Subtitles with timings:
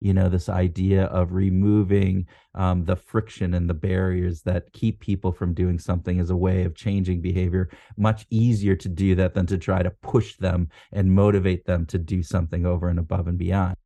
[0.00, 5.30] you know this idea of removing um, the friction and the barriers that keep people
[5.30, 9.46] from doing something as a way of changing behavior much easier to do that than
[9.46, 13.38] to try to push them and motivate them to do something over and above and
[13.38, 13.76] beyond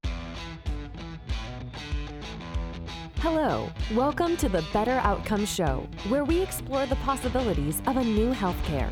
[3.18, 8.34] Hello, welcome to the Better Outcomes Show, where we explore the possibilities of a new
[8.34, 8.90] healthcare.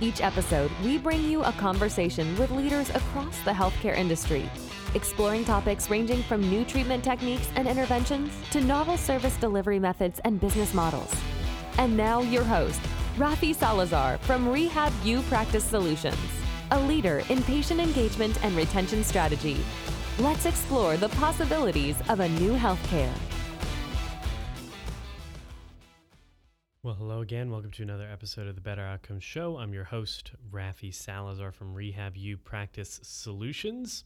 [0.00, 4.50] Each episode, we bring you a conversation with leaders across the healthcare industry
[4.94, 10.40] exploring topics ranging from new treatment techniques and interventions to novel service delivery methods and
[10.40, 11.14] business models.
[11.78, 12.80] And now, your host,
[13.16, 16.16] Rafi Salazar from Rehab U Practice Solutions,
[16.70, 19.58] a leader in patient engagement and retention strategy.
[20.18, 23.12] Let's explore the possibilities of a new healthcare.
[26.82, 27.50] Well, hello again.
[27.50, 29.58] Welcome to another episode of the Better Outcomes Show.
[29.58, 34.04] I'm your host, Rafi Salazar from Rehab U Practice Solutions.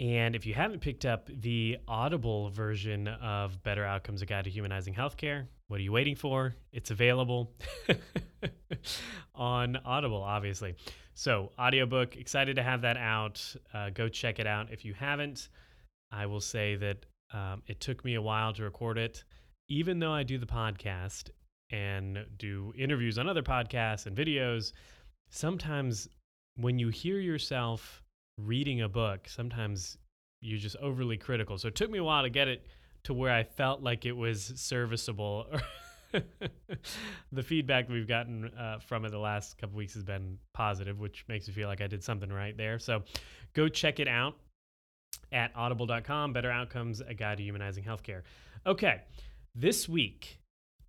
[0.00, 4.50] And if you haven't picked up the Audible version of Better Outcomes, A Guide to
[4.50, 6.54] Humanizing Healthcare, what are you waiting for?
[6.72, 7.52] It's available
[9.34, 10.76] on Audible, obviously.
[11.14, 13.42] So, audiobook, excited to have that out.
[13.74, 14.70] Uh, go check it out.
[14.70, 15.48] If you haven't,
[16.12, 19.24] I will say that um, it took me a while to record it.
[19.68, 21.30] Even though I do the podcast
[21.70, 24.72] and do interviews on other podcasts and videos,
[25.28, 26.08] sometimes
[26.56, 28.00] when you hear yourself
[28.38, 29.98] reading a book, sometimes
[30.40, 31.58] you're just overly critical.
[31.58, 32.66] So it took me a while to get it
[33.04, 35.46] to where I felt like it was serviceable.
[37.32, 41.24] the feedback we've gotten uh, from it the last couple weeks has been positive, which
[41.28, 42.78] makes me feel like I did something right there.
[42.78, 43.02] So
[43.54, 44.36] go check it out
[45.32, 46.32] at audible.com.
[46.32, 48.22] Better Outcomes, a guide to humanizing healthcare.
[48.66, 49.02] Okay,
[49.54, 50.40] this week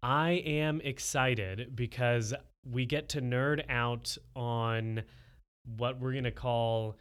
[0.01, 2.33] I am excited because
[2.65, 5.03] we get to nerd out on
[5.77, 6.97] what we're going to call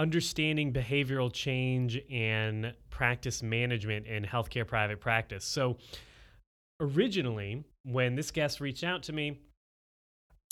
[0.00, 5.44] understanding behavioral change and practice management in healthcare private practice.
[5.44, 5.76] So,
[6.80, 9.38] originally, when this guest reached out to me,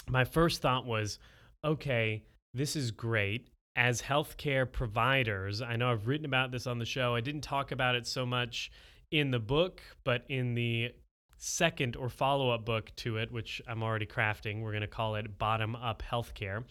[0.06, 1.18] my first thought was,
[1.64, 3.48] okay, this is great.
[3.74, 7.14] As healthcare providers, I know I've written about this on the show.
[7.14, 8.70] I didn't talk about it so much
[9.10, 10.90] in the book, but in the
[11.38, 15.14] second or follow up book to it, which I'm already crafting, we're going to call
[15.14, 16.64] it Bottom Up Healthcare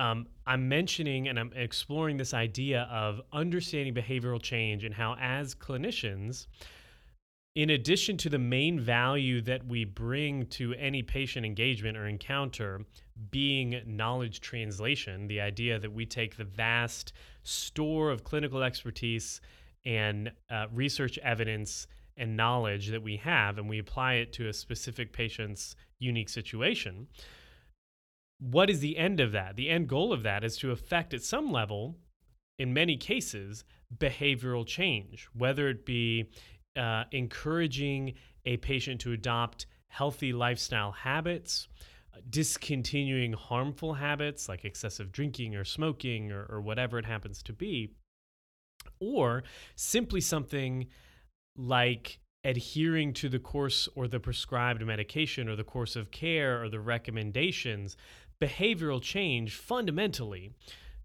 [0.00, 5.54] um, I'm mentioning and I'm exploring this idea of understanding behavioral change and how, as
[5.54, 6.46] clinicians,
[7.54, 12.80] in addition to the main value that we bring to any patient engagement or encounter,
[13.30, 17.12] being knowledge translation, the idea that we take the vast
[17.42, 19.42] store of clinical expertise
[19.84, 21.86] and uh, research evidence
[22.16, 27.06] and knowledge that we have and we apply it to a specific patient's unique situation
[28.40, 29.56] what is the end of that?
[29.56, 31.96] The end goal of that is to affect at some level,
[32.58, 33.64] in many cases,
[33.96, 36.30] behavioral change, whether it be
[36.76, 38.14] uh, encouraging
[38.46, 41.68] a patient to adopt healthy lifestyle habits,
[42.28, 47.92] discontinuing harmful habits like excessive drinking or smoking or, or whatever it happens to be,
[49.00, 49.42] or
[49.76, 50.86] simply something
[51.56, 56.70] like adhering to the course or the prescribed medication or the course of care or
[56.70, 57.98] the recommendations
[58.40, 60.52] behavioral change fundamentally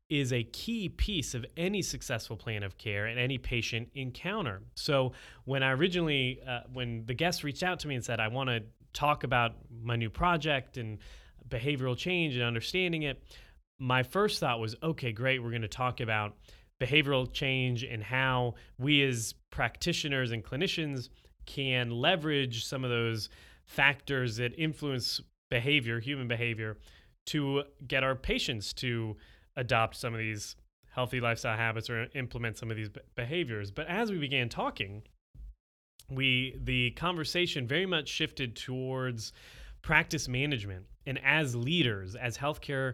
[0.09, 4.61] is a key piece of any successful plan of care and any patient encounter.
[4.75, 5.13] So
[5.45, 8.49] when I originally, uh, when the guest reached out to me and said, I want
[8.49, 8.63] to
[8.93, 9.53] talk about
[9.83, 10.99] my new project and
[11.49, 13.21] behavioral change and understanding it,
[13.79, 16.35] my first thought was, okay, great, we're going to talk about
[16.79, 21.09] behavioral change and how we as practitioners and clinicians
[21.45, 23.29] can leverage some of those
[23.65, 25.19] factors that influence
[25.49, 26.77] behavior, human behavior,
[27.27, 29.17] to get our patients to
[29.55, 30.55] adopt some of these
[30.93, 33.71] healthy lifestyle habits or implement some of these behaviors.
[33.71, 35.03] But as we began talking,
[36.09, 39.33] we the conversation very much shifted towards
[39.81, 42.93] practice management and as leaders, as healthcare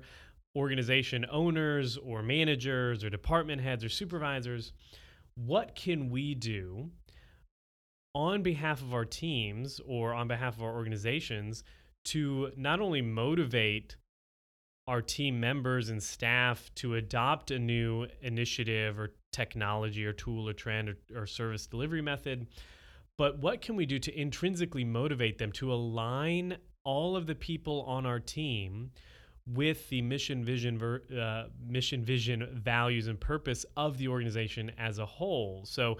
[0.56, 4.74] organization owners or managers or department heads or supervisors,
[5.36, 6.90] what can we do
[8.14, 11.64] on behalf of our teams or on behalf of our organizations
[12.04, 13.96] to not only motivate
[14.88, 20.54] our team members and staff to adopt a new initiative or technology or tool or
[20.54, 22.48] trend or, or, service delivery method.
[23.18, 27.84] But what can we do to intrinsically motivate them to align all of the people
[27.84, 28.92] on our team
[29.48, 30.82] with the mission, vision,
[31.18, 35.64] uh, mission, vision, values, and purpose of the organization as a whole?
[35.66, 35.98] So,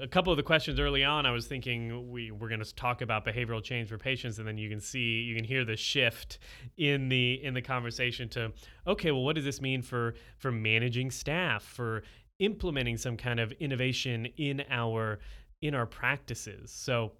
[0.00, 3.02] a couple of the questions early on, I was thinking we we're going to talk
[3.02, 6.38] about behavioral change for patients, and then you can see you can hear the shift
[6.76, 8.52] in the in the conversation to
[8.86, 12.02] okay, well, what does this mean for for managing staff, for
[12.38, 15.18] implementing some kind of innovation in our
[15.62, 16.70] in our practices.
[16.70, 17.12] So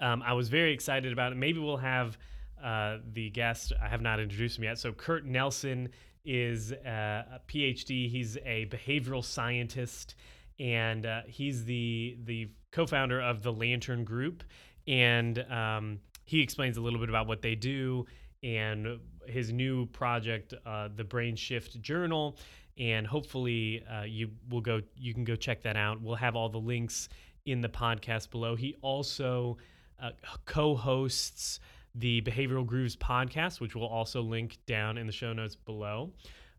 [0.00, 1.36] um, I was very excited about it.
[1.36, 2.16] Maybe we'll have
[2.62, 3.72] uh, the guest.
[3.82, 4.78] I have not introduced him yet.
[4.78, 5.88] So Kurt Nelson
[6.24, 8.10] is uh, a PhD.
[8.10, 10.14] He's a behavioral scientist,
[10.60, 14.44] and uh, he's the the co-founder of the Lantern Group.
[14.86, 18.06] And um, he explains a little bit about what they do
[18.42, 22.36] and his new project, uh, the Brain Shift Journal.
[22.78, 24.80] And hopefully, uh, you will go.
[24.96, 26.00] You can go check that out.
[26.00, 27.08] We'll have all the links
[27.46, 28.54] in the podcast below.
[28.54, 29.58] He also
[30.00, 30.10] uh,
[30.44, 31.60] co-hosts
[31.94, 36.12] the Behavioral Grooves podcast, which we'll also link down in the show notes below.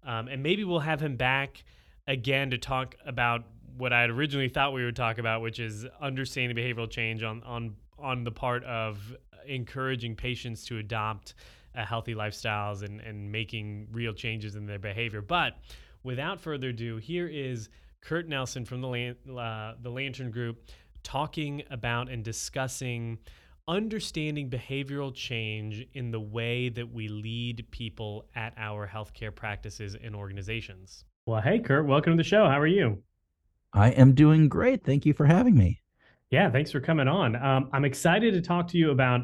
[0.03, 1.63] Um, and maybe we'll have him back
[2.07, 3.45] again to talk about
[3.77, 7.43] what I had originally thought we would talk about, which is understanding behavioral change on
[7.43, 9.15] on on the part of
[9.45, 11.35] encouraging patients to adopt
[11.75, 15.21] uh, healthy lifestyles and and making real changes in their behavior.
[15.21, 15.57] But
[16.03, 17.69] without further ado, here is
[18.01, 20.65] Kurt Nelson from the Lan- uh, the Lantern Group
[21.03, 23.17] talking about and discussing
[23.67, 30.15] understanding behavioral change in the way that we lead people at our healthcare practices and
[30.15, 31.05] organizations.
[31.27, 32.45] Well, hey, Kurt, welcome to the show.
[32.47, 33.01] How are you?
[33.73, 34.83] I am doing great.
[34.83, 35.81] Thank you for having me.
[36.29, 37.35] Yeah, thanks for coming on.
[37.35, 39.21] Um, I'm excited to talk to you about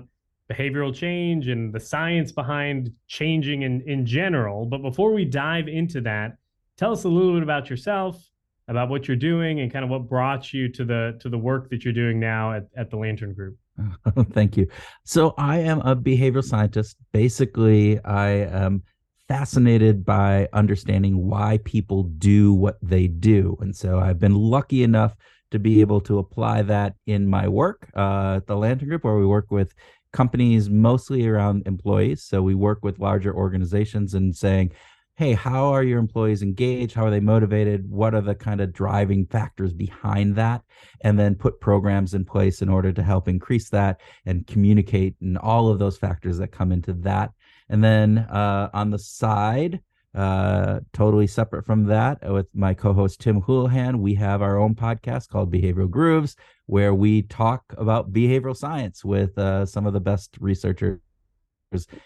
[0.51, 4.65] behavioral change and the science behind changing in, in general.
[4.65, 6.37] But before we dive into that,
[6.77, 8.21] tell us a little bit about yourself,
[8.67, 11.69] about what you're doing, and kind of what brought you to the to the work
[11.69, 13.57] that you're doing now at, at the Lantern Group.
[14.31, 14.67] Thank you.
[15.03, 16.97] So I am a behavioral scientist.
[17.11, 18.83] Basically, I am
[19.27, 23.57] fascinated by understanding why people do what they do.
[23.59, 25.15] And so I've been lucky enough
[25.51, 29.17] to be able to apply that in my work uh, at the Lantern Group, where
[29.17, 29.73] we work with
[30.13, 32.23] companies mostly around employees.
[32.23, 34.71] So we work with larger organizations and saying,
[35.15, 36.93] hey, how are your employees engaged?
[36.93, 37.89] How are they motivated?
[37.89, 40.61] What are the kind of driving factors behind that?
[41.01, 45.37] And then put programs in place in order to help increase that and communicate and
[45.39, 47.31] all of those factors that come into that.
[47.69, 49.81] And then uh, on the side,
[50.15, 54.73] uh, totally separate from that, with my co host Tim Houlihan, we have our own
[54.73, 56.35] podcast called Behavioral Grooves,
[56.65, 60.99] where we talk about behavioral science with uh, some of the best researchers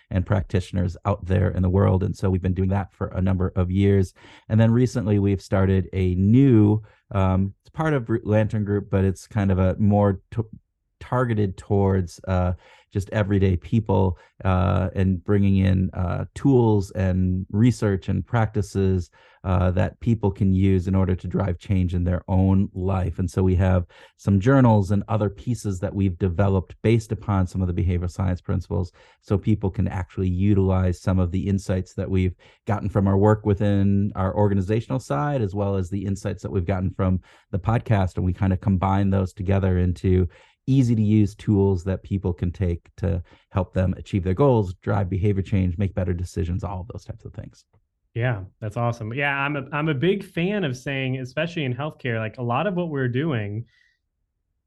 [0.09, 2.03] and practitioners out there in the world.
[2.03, 4.13] And so we've been doing that for a number of years.
[4.49, 6.81] And then recently we've started a new,
[7.11, 10.41] um, it's part of Lantern Group, but it's kind of a more t-
[10.99, 12.53] targeted towards uh,
[12.91, 19.09] just everyday people uh, and bringing in uh, tools and research and practices
[19.43, 23.17] uh, that people can use in order to drive change in their own life.
[23.17, 23.85] And so we have
[24.17, 28.39] some journals and other pieces that we've developed based upon some of the behavioral science
[28.39, 28.91] principles
[29.21, 32.35] so people can actually utilize some of the insights that we've
[32.67, 36.65] gotten from our work within our organizational side as well as the insights that we've
[36.65, 40.27] gotten from the podcast and we kind of combine those together into
[40.67, 45.09] easy to use tools that people can take to help them achieve their goals, drive
[45.09, 47.65] behavior change, make better decisions, all of those types of things.
[48.13, 49.13] Yeah, that's awesome.
[49.13, 52.67] Yeah, I'm a I'm a big fan of saying, especially in healthcare, like a lot
[52.67, 53.65] of what we're doing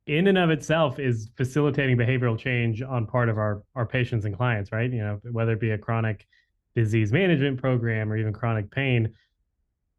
[0.07, 4.35] in and of itself is facilitating behavioral change on part of our our patients and
[4.35, 4.91] clients, right?
[4.91, 6.27] You know, whether it be a chronic
[6.75, 9.13] disease management program or even chronic pain,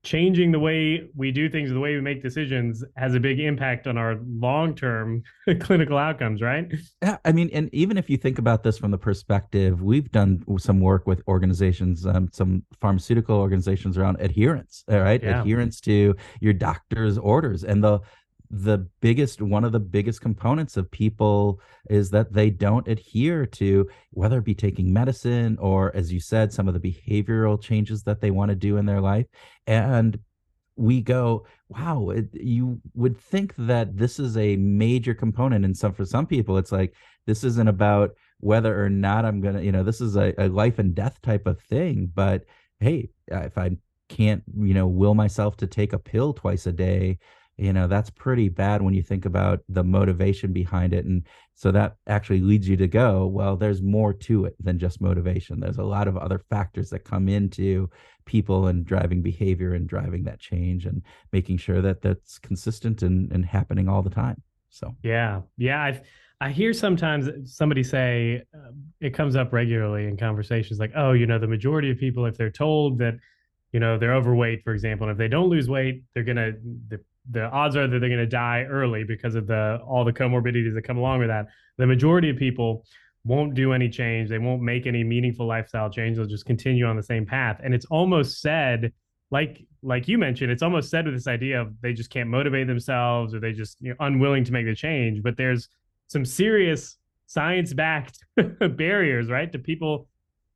[0.06, 3.88] changing the way we do things, the way we make decisions has a big impact
[3.88, 5.24] on our long-term
[5.60, 6.72] clinical outcomes, right?
[7.01, 10.44] Yeah, I mean, and even if you think about this from the perspective, we've done
[10.60, 15.22] some work with organizations, um, some pharmaceutical organizations around adherence, right?
[15.22, 15.41] Yeah.
[15.41, 18.00] Adherence to your doctor's orders and the
[18.50, 21.60] the biggest one of the biggest components of people
[21.90, 26.52] is that they don't adhere to whether it be taking medicine or as you said
[26.52, 29.25] some of the behavioral changes that they want to do in their life.
[29.68, 30.20] And
[30.75, 35.66] we go wow it, you would think that this is a major component.
[35.66, 36.94] And some for some people it's like
[37.25, 40.80] this isn't about whether or not i'm gonna you know this is a, a life
[40.80, 42.12] and death type of thing.
[42.14, 42.44] But
[42.80, 43.72] hey if i
[44.10, 47.18] can't you know will myself to take a pill twice a day
[47.57, 51.71] you know that's pretty bad when you think about the motivation behind it and so
[51.71, 55.59] that actually leads you to go well there's more to it than just motivation.
[55.59, 57.89] There's a lot of other factors that come into
[58.25, 63.31] people and driving behavior and driving that change and making sure that that's consistent and,
[63.31, 64.95] and happening all the time so.
[65.03, 66.01] Yeah yeah i
[66.41, 71.27] i hear sometimes somebody say uh, it comes up regularly in conversations like oh you
[71.27, 73.15] know the majority of people if they're told that
[73.71, 76.53] you know they're overweight for example and if they don't lose weight they're gonna
[76.89, 77.00] the
[77.32, 80.74] the odds are that they're going to die early because of the all the comorbidities
[80.74, 81.48] that come along with that.
[81.77, 82.86] The majority of people
[83.24, 84.29] won't do any change.
[84.29, 86.17] They won't make any meaningful lifestyle change.
[86.17, 87.60] They'll just continue on the same path.
[87.63, 88.94] And it's almost said
[89.32, 92.67] like like you mentioned, it's almost said with this idea of they just can't motivate
[92.67, 95.22] themselves or they just you know, unwilling to make the change.
[95.22, 95.70] But there's
[96.08, 98.20] some serious science backed
[98.77, 100.08] barriers, right, to people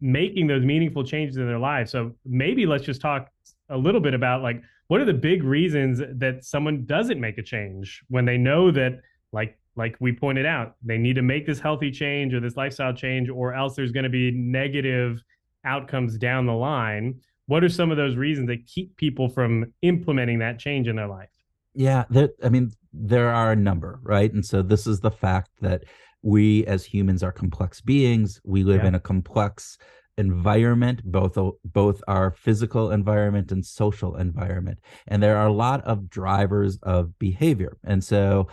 [0.01, 1.91] making those meaningful changes in their lives.
[1.91, 3.29] So maybe let's just talk
[3.69, 7.43] a little bit about like what are the big reasons that someone doesn't make a
[7.43, 8.99] change when they know that
[9.31, 12.91] like like we pointed out they need to make this healthy change or this lifestyle
[12.91, 15.23] change or else there's going to be negative
[15.63, 17.19] outcomes down the line?
[17.45, 21.07] What are some of those reasons that keep people from implementing that change in their
[21.07, 21.29] life?
[21.75, 24.33] Yeah there, i mean there are a number right?
[24.33, 25.83] And so this is the fact that
[26.23, 28.41] we as humans are complex beings.
[28.43, 28.89] We live yeah.
[28.89, 29.77] in a complex
[30.19, 34.77] environment both both our physical environment and social environment.
[35.07, 37.77] And there are a lot of drivers of behavior.
[37.83, 38.49] And so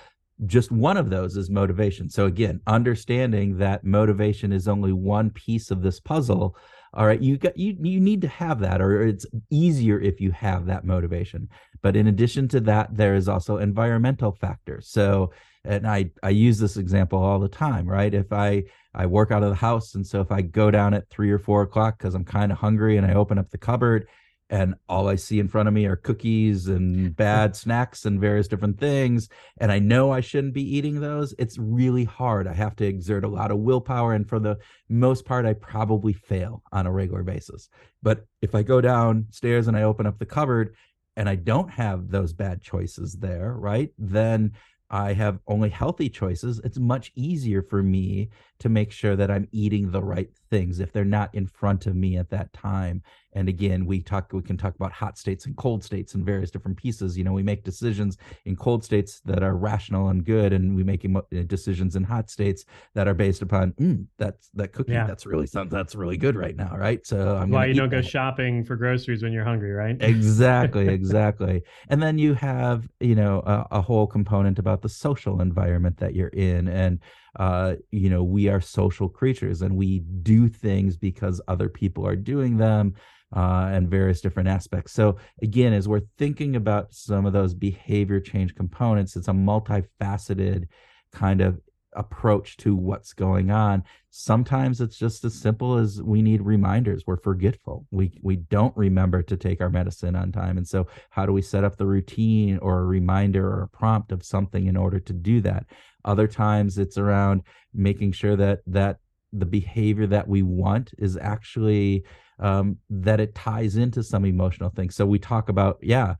[0.46, 2.08] just one of those is motivation.
[2.08, 6.56] So again understanding that motivation is only one piece of this puzzle
[6.94, 10.30] all right you got you you need to have that or it's easier if you
[10.30, 11.48] have that motivation.
[11.82, 14.88] But in addition to that there is also environmental factors.
[14.88, 15.32] So
[15.66, 18.62] and i i use this example all the time right if i
[18.94, 21.38] i work out of the house and so if i go down at three or
[21.38, 24.06] four o'clock because i'm kind of hungry and i open up the cupboard
[24.48, 28.48] and all I see in front of me are cookies and bad snacks and various
[28.48, 29.28] different things.
[29.58, 31.34] And I know I shouldn't be eating those.
[31.38, 32.46] It's really hard.
[32.46, 34.12] I have to exert a lot of willpower.
[34.12, 34.58] And for the
[34.88, 37.68] most part, I probably fail on a regular basis.
[38.02, 40.76] But if I go downstairs and I open up the cupboard
[41.16, 43.90] and I don't have those bad choices there, right?
[43.98, 44.52] Then
[44.90, 49.48] I have only healthy choices, it's much easier for me to make sure that I'm
[49.52, 53.02] eating the right things if they're not in front of me at that time.
[53.32, 56.50] And again we talk we can talk about hot states and cold states and various
[56.50, 57.18] different pieces.
[57.18, 60.82] You know we make decisions in cold states that are rational and good and we
[60.82, 65.06] make uh, decisions in hot states that are based upon mm, that's that cookie yeah.
[65.06, 67.06] that's really something that's really good right now right?
[67.06, 69.96] So i'm why you don't go shopping for groceries when you're hungry right?
[70.00, 71.62] Exactly exactly.
[71.88, 76.14] And then you have you know a, a whole component about the social environment that
[76.14, 77.00] you're in and
[77.38, 82.16] uh, you know, we are social creatures and we do things because other people are
[82.16, 82.94] doing them
[83.34, 84.92] uh, and various different aspects.
[84.92, 90.68] So, again, as we're thinking about some of those behavior change components, it's a multifaceted
[91.12, 91.60] kind of
[91.96, 93.82] approach to what's going on.
[94.10, 97.04] Sometimes it's just as simple as we need reminders.
[97.06, 97.86] We're forgetful.
[97.90, 100.56] We we don't remember to take our medicine on time.
[100.58, 104.12] And so how do we set up the routine or a reminder or a prompt
[104.12, 105.66] of something in order to do that?
[106.04, 107.42] Other times it's around
[107.74, 108.98] making sure that that
[109.32, 112.04] the behavior that we want is actually
[112.38, 114.94] um, that it ties into some emotional things.
[114.94, 116.14] So we talk about, yeah,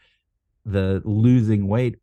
[0.65, 1.97] the losing weight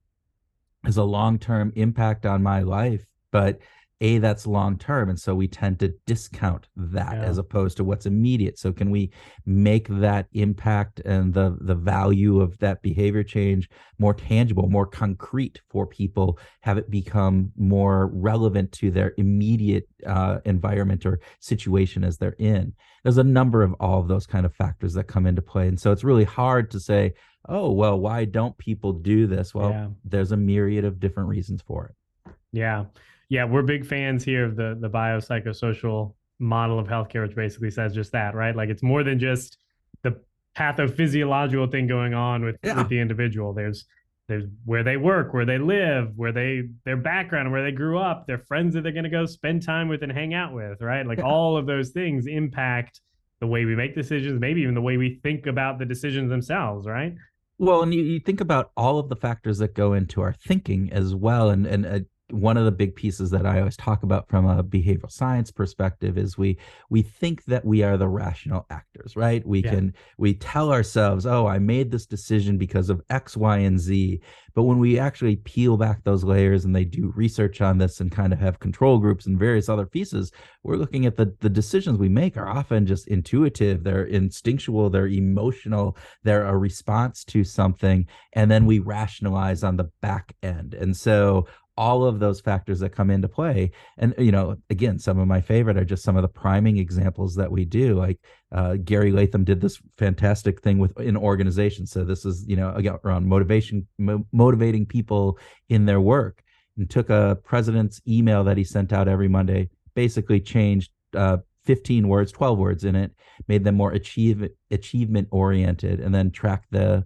[0.85, 3.59] is a long term impact on my life, but
[4.01, 7.23] a that's long term and so we tend to discount that yeah.
[7.23, 8.59] as opposed to what's immediate.
[8.59, 9.11] So can we
[9.45, 15.61] make that impact and the the value of that behavior change more tangible more concrete
[15.69, 22.17] for people have it become more relevant to their immediate uh, environment or situation as
[22.17, 22.73] they're in?
[23.03, 25.79] There's a number of all of those kind of factors that come into play and
[25.79, 27.13] so it's really hard to say
[27.47, 29.55] oh well why don't people do this?
[29.55, 29.87] Well yeah.
[30.03, 32.33] there's a myriad of different reasons for it.
[32.51, 32.85] Yeah
[33.33, 37.95] yeah, we're big fans here of the the biopsychosocial model of healthcare, which basically says
[37.95, 38.55] just that, right?
[38.55, 39.57] Like it's more than just
[40.03, 40.21] the
[40.55, 42.77] pathophysiological thing going on with, yeah.
[42.77, 43.51] with the individual.
[43.51, 43.85] There's
[44.27, 48.27] there's where they work, where they live, where they their background, where they grew up,
[48.27, 51.03] their friends that they're going to go spend time with and hang out with, right?
[51.03, 51.25] Like yeah.
[51.25, 53.01] all of those things impact
[53.39, 56.85] the way we make decisions, maybe even the way we think about the decisions themselves,
[56.85, 57.15] right?
[57.57, 60.93] Well, and you, you think about all of the factors that go into our thinking
[60.93, 61.99] as well, and and uh,
[62.33, 66.17] one of the big pieces that I always talk about from a behavioral science perspective
[66.17, 66.57] is we
[66.89, 69.45] we think that we are the rational actors, right?
[69.45, 69.69] We yeah.
[69.69, 74.19] can we tell ourselves, "Oh, I made this decision because of X, Y, and Z."
[74.55, 78.11] But when we actually peel back those layers and they do research on this and
[78.11, 80.31] kind of have control groups and various other pieces,
[80.63, 85.07] we're looking at the the decisions we make are often just intuitive, they're instinctual, they're
[85.07, 90.73] emotional, they're a response to something, and then we rationalize on the back end.
[90.73, 93.71] And so all of those factors that come into play.
[93.97, 97.35] And you know again some of my favorite are just some of the priming examples
[97.35, 97.95] that we do.
[97.95, 98.19] Like
[98.53, 102.71] uh, gary latham did this fantastic thing with in organizations so this is you know
[102.75, 105.39] again around motivation mo- motivating people
[105.69, 106.43] in their work
[106.77, 112.07] and took a president's email that he sent out every monday basically changed uh, 15
[112.07, 113.11] words 12 words in it
[113.47, 117.03] made them more achieve achievement oriented and then track the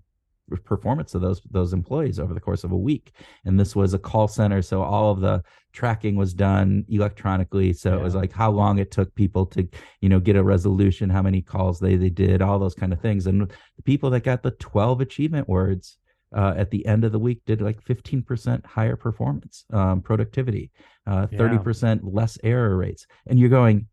[0.63, 3.11] performance of those those employees over the course of a week.
[3.45, 7.73] And this was a call center so all of the tracking was done electronically.
[7.73, 7.97] So yeah.
[7.97, 9.67] it was like how long it took people to
[10.01, 13.01] you know get a resolution how many calls they they did all those kind of
[13.01, 13.27] things.
[13.27, 15.97] And the people that got the 12 achievement words
[16.35, 20.71] uh, at the end of the week did like 15% higher performance um, productivity
[21.05, 22.01] uh, 30% yeah.
[22.03, 23.07] less error rates.
[23.27, 23.87] And you're going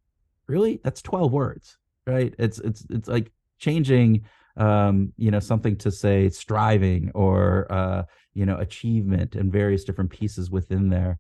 [0.46, 0.80] really?
[0.82, 2.34] That's 12 words right?
[2.38, 4.24] It's it's it's like changing
[4.56, 8.02] um, you know, something to say striving or uh,
[8.34, 11.18] you know, achievement and various different pieces within there.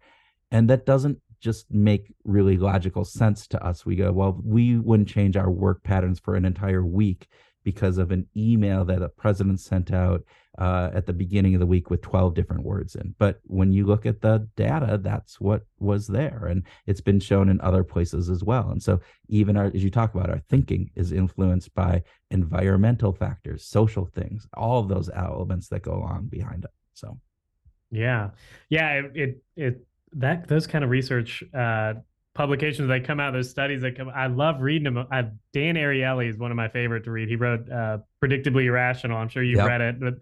[0.50, 3.84] And that doesn't just make really logical sense to us.
[3.84, 7.28] We go, well, we wouldn't change our work patterns for an entire week
[7.64, 10.22] because of an email that a president sent out
[10.58, 13.14] uh, at the beginning of the week with 12 different words in.
[13.18, 16.46] But when you look at the data, that's what was there.
[16.46, 18.70] And it's been shown in other places as well.
[18.70, 23.64] And so, even our, as you talk about, our thinking is influenced by environmental factors,
[23.64, 26.70] social things, all of those elements that go along behind it.
[26.92, 27.18] So,
[27.90, 28.30] yeah.
[28.68, 29.00] Yeah.
[29.00, 31.94] It, it, it that, those kind of research, uh,
[32.34, 34.08] publications that come out, those studies that come.
[34.08, 35.06] I love reading them.
[35.10, 35.22] I,
[35.52, 37.28] Dan Ariely is one of my favorite to read.
[37.28, 39.68] He wrote uh, "Predictably Irrational." I'm sure you've yep.
[39.68, 40.14] read it, but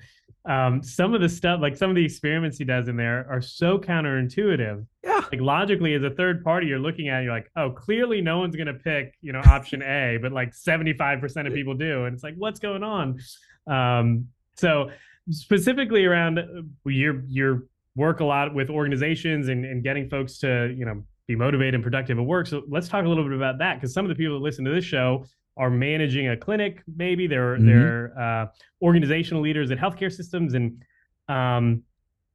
[0.45, 3.41] um, some of the stuff, like some of the experiments he does in there, are
[3.41, 4.85] so counterintuitive.
[5.05, 5.25] Yeah.
[5.31, 8.39] Like logically, as a third party, you're looking at, it, you're like, oh, clearly no
[8.39, 12.25] one's gonna pick, you know, option A, but like 75% of people do, and it's
[12.25, 13.21] like, what's going on?
[13.67, 14.91] Um, so
[15.31, 16.45] specifically around uh,
[16.85, 21.37] your your work a lot with organizations and, and getting folks to, you know, be
[21.37, 22.47] motivated and productive at work.
[22.47, 24.65] So let's talk a little bit about that because some of the people that listen
[24.65, 25.25] to this show
[25.57, 27.67] are managing a clinic, maybe they're mm-hmm.
[27.67, 28.47] they're uh,
[28.81, 30.83] organizational leaders at healthcare systems, and
[31.29, 31.83] um,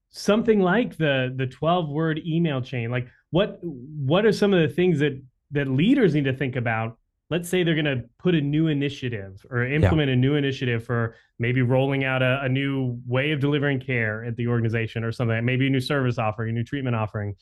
[0.10, 2.91] something like the the twelve word email chain.
[2.91, 6.98] Like what what are some of the things that that leaders need to think about?
[7.29, 10.13] Let's say they're going to put a new initiative or implement yeah.
[10.13, 14.38] a new initiative for maybe rolling out a, a new way of delivering care at
[14.38, 15.44] the organization or something.
[15.44, 17.36] Maybe a new service offering, a new treatment offering.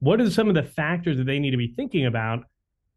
[0.00, 2.44] What are some of the factors that they need to be thinking about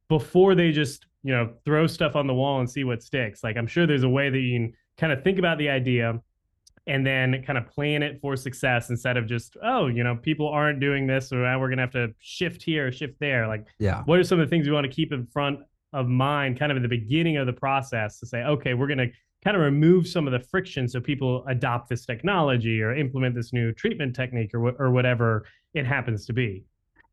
[0.09, 3.43] before they just you know throw stuff on the wall and see what sticks?
[3.43, 6.19] Like i'm sure there's a way that you can kind of think about the idea
[6.87, 10.47] and then kind of plan it for success instead of just oh you know people
[10.47, 13.47] aren't doing this or we're gonna have to shift here shift there.
[13.47, 14.03] Like yeah.
[14.03, 15.59] what are some of the things we want to keep in front
[15.93, 19.07] of mind kind of at the beginning of the process to say okay we're gonna
[19.43, 23.53] kind of remove some of the friction so people adopt this technology or implement this
[23.53, 26.63] new treatment technique or, or whatever it happens to be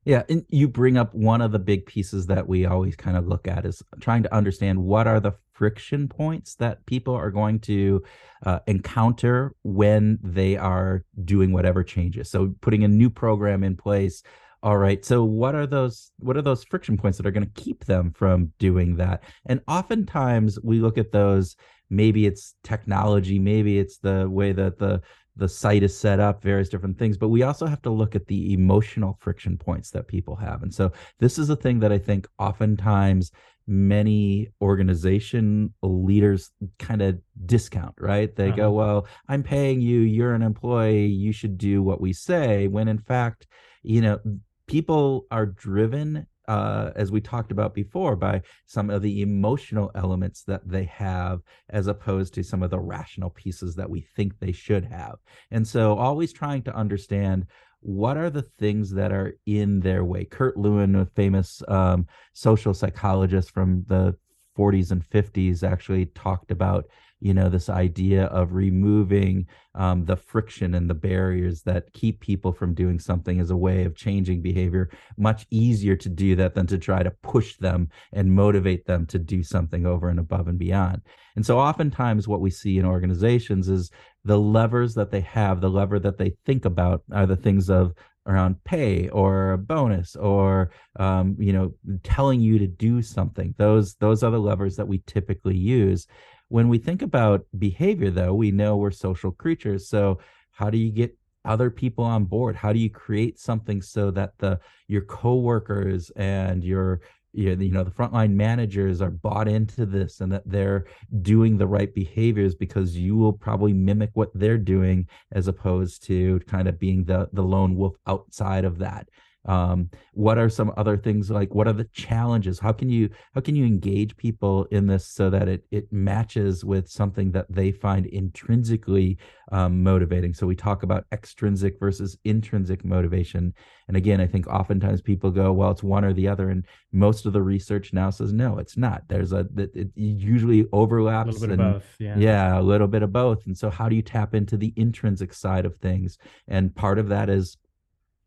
[0.04, 3.26] yeah, and you bring up one of the big pieces that we always kind of
[3.26, 7.60] look at is trying to understand what are the friction points that people are going
[7.60, 8.02] to
[8.46, 12.30] uh, encounter when they are doing whatever changes.
[12.30, 14.22] So putting a new program in place.
[14.62, 15.04] All right.
[15.04, 18.12] So what are those what are those friction points that are going to keep them
[18.14, 19.22] from doing that?
[19.46, 21.56] And oftentimes we look at those
[21.90, 25.02] maybe it's technology, maybe it's the way that the
[25.40, 27.16] the site is set up, various different things.
[27.16, 30.62] But we also have to look at the emotional friction points that people have.
[30.62, 33.32] And so this is a thing that I think oftentimes
[33.66, 38.34] many organization leaders kind of discount, right?
[38.36, 38.56] They uh-huh.
[38.56, 42.68] go, well, I'm paying you, you're an employee, you should do what we say.
[42.68, 43.46] When in fact,
[43.82, 44.20] you know,
[44.66, 50.42] people are driven uh, as we talked about before, by some of the emotional elements
[50.42, 54.50] that they have, as opposed to some of the rational pieces that we think they
[54.50, 55.14] should have.
[55.52, 57.46] And so, always trying to understand
[57.82, 60.24] what are the things that are in their way.
[60.24, 64.16] Kurt Lewin, a famous um, social psychologist from the
[64.58, 66.86] 40s and 50s, actually talked about
[67.20, 72.52] you know this idea of removing um, the friction and the barriers that keep people
[72.52, 76.66] from doing something as a way of changing behavior much easier to do that than
[76.66, 80.58] to try to push them and motivate them to do something over and above and
[80.58, 81.02] beyond.
[81.36, 83.90] And so oftentimes what we see in organizations is
[84.24, 87.94] the levers that they have the lever that they think about are the things of
[88.26, 93.54] around pay or a bonus or um, you know telling you to do something.
[93.58, 96.06] Those those are the levers that we typically use
[96.50, 99.88] when we think about behavior, though, we know we're social creatures.
[99.88, 100.18] So,
[100.50, 102.56] how do you get other people on board?
[102.56, 107.00] How do you create something so that the your coworkers and your
[107.32, 110.86] you know the frontline managers are bought into this and that they're
[111.22, 116.40] doing the right behaviors because you will probably mimic what they're doing as opposed to
[116.40, 119.08] kind of being the the lone wolf outside of that
[119.46, 122.58] um, what are some other things like what are the challenges?
[122.58, 126.64] How can you how can you engage people in this so that it it matches
[126.64, 129.18] with something that they find intrinsically
[129.50, 130.34] um, motivating?
[130.34, 133.54] So we talk about extrinsic versus intrinsic motivation.
[133.88, 136.50] And again i think oftentimes people go well it's one or the other.
[136.50, 139.04] And most of the research now says no it's not.
[139.08, 142.14] There's a it, it usually overlaps a little bit and, both yeah.
[142.18, 143.46] yeah a little bit of both.
[143.46, 146.18] And so how do you tap into the intrinsic side of things?
[146.46, 147.56] And part of that is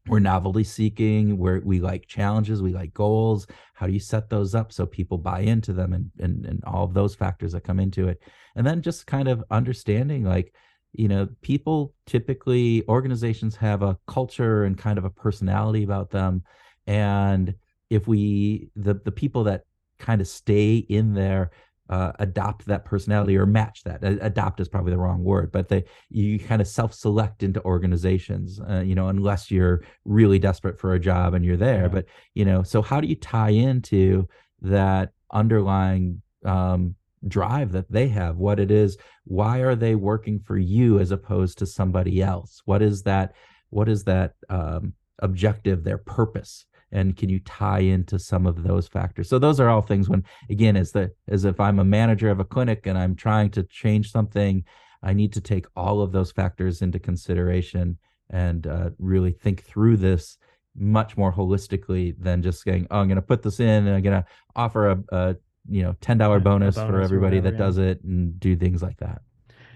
[0.08, 3.48] we're novelty seeking where we like challenges we like goals.
[3.74, 6.84] How do you set those up so people buy into them and, and and all
[6.84, 8.22] of those factors that come into it?
[8.56, 10.54] And then just kind of understanding like
[10.92, 16.44] you know people typically organizations have a culture and kind of a personality about them.
[16.86, 17.56] And
[17.90, 19.64] if we the the people that
[20.00, 21.52] kind of stay in there
[21.90, 24.04] uh, adopt that personality or match that.
[24.04, 28.60] adopt is probably the wrong word, but they you kind of self-select into organizations.
[28.60, 31.84] Uh, you know, unless you're really desperate for a job and you're there.
[31.84, 31.90] Yeah.
[31.90, 34.28] But you know, so how do you tie into
[34.62, 36.96] that underlying um,
[37.28, 38.38] drive that they have?
[38.38, 38.98] What it is?
[39.26, 42.62] Why are they working for you as opposed to somebody else?
[42.66, 43.34] What is that?
[43.70, 45.84] What is that um, objective?
[45.84, 46.66] Their purpose?
[46.94, 50.24] And can you tie into some of those factors so those are all things when
[50.50, 53.64] again as the as if i'm a manager of a clinic and i'm trying to
[53.64, 54.64] change something
[55.02, 57.98] i need to take all of those factors into consideration
[58.30, 60.38] and uh, really think through this
[60.76, 64.02] much more holistically than just saying oh i'm going to put this in and i'm
[64.02, 64.26] going to
[64.56, 65.36] offer a, a,
[65.70, 67.66] you know $10 bonus, bonus for everybody whatever, that yeah.
[67.66, 69.22] does it and do things like that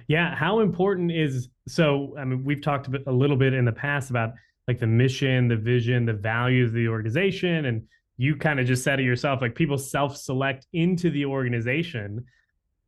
[0.08, 4.10] yeah how important is so i mean we've talked a little bit in the past
[4.10, 4.32] about
[4.68, 7.66] like the mission, the vision, the values of the organization.
[7.66, 7.84] And
[8.18, 12.26] you kind of just said it yourself, like people self-select into the organization.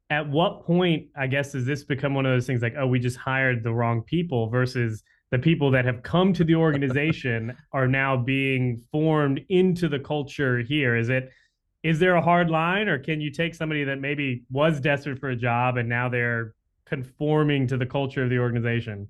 [0.09, 2.99] At what point, I guess, does this become one of those things like, oh, we
[2.99, 7.87] just hired the wrong people versus the people that have come to the organization are
[7.87, 10.95] now being formed into the culture here?
[10.95, 11.31] Is it
[11.81, 15.29] is there a hard line or can you take somebody that maybe was desperate for
[15.29, 16.53] a job and now they're
[16.85, 19.07] conforming to the culture of the organization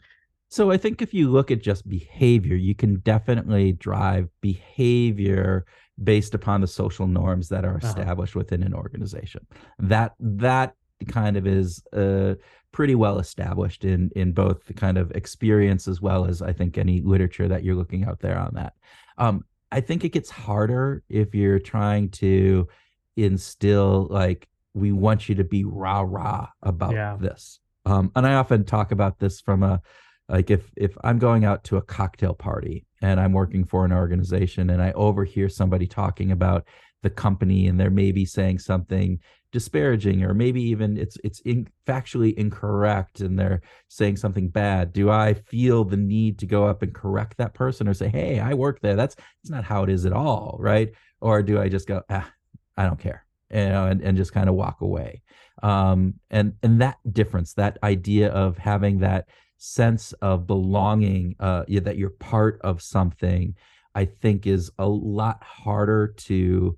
[0.50, 5.66] so I think if you look at just behavior, you can definitely drive behavior
[6.04, 7.88] based upon the social norms that are uh-huh.
[7.88, 8.40] established uh-huh.
[8.40, 9.46] within an organization.
[9.78, 10.74] That that
[11.08, 12.34] kind of is uh,
[12.72, 16.78] pretty well established in in both the kind of experience as well as I think
[16.78, 18.74] any literature that you're looking out there on that.
[19.20, 22.68] Um, I think it gets harder if you're trying to
[23.16, 27.18] instill like we want you to be rah rah about yeah.
[27.20, 27.60] this.
[27.86, 29.82] Um, and I often talk about this from a
[30.30, 33.92] like if if i'm going out to a cocktail party and i'm working for an
[33.92, 36.66] organization and i overhear somebody talking about
[37.02, 39.20] the company and they're maybe saying something
[39.52, 45.10] disparaging or maybe even it's it's in, factually incorrect and they're saying something bad do
[45.10, 48.54] i feel the need to go up and correct that person or say hey i
[48.54, 48.96] work there.
[48.96, 50.92] That's that's not how it is at all right?
[51.20, 52.30] Or do i just go ah
[52.78, 55.22] i don't care you know and, and just kind of walk away.
[55.64, 59.28] Um and and that difference that idea of having that
[59.60, 63.54] sense of belonging, uh, yeah, that you're part of something,
[63.94, 66.78] I think is a lot harder to